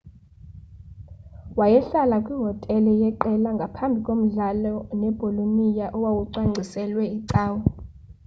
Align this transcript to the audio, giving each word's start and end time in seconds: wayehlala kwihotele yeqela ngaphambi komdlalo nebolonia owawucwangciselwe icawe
wayehlala 1.57 2.15
kwihotele 2.25 2.91
yeqela 3.01 3.49
ngaphambi 3.57 3.99
komdlalo 4.05 4.73
nebolonia 4.99 5.85
owawucwangciselwe 5.97 7.03
icawe 7.17 7.61